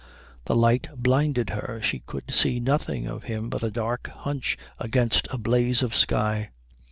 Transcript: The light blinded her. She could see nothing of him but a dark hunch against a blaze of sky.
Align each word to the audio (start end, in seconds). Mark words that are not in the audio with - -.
The 0.45 0.55
light 0.55 0.89
blinded 0.97 1.51
her. 1.51 1.79
She 1.83 1.99
could 1.99 2.33
see 2.33 2.59
nothing 2.59 3.05
of 3.05 3.25
him 3.25 3.51
but 3.51 3.61
a 3.63 3.69
dark 3.69 4.09
hunch 4.09 4.57
against 4.79 5.27
a 5.29 5.37
blaze 5.37 5.83
of 5.83 5.95
sky. 5.95 6.49